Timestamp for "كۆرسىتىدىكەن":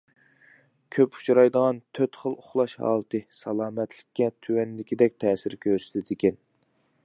5.67-6.45